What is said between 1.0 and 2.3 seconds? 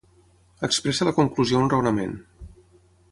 la conclusió a un raonament.